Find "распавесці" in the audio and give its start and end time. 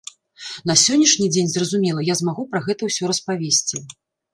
3.17-3.89